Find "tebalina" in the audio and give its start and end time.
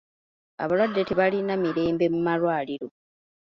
1.09-1.53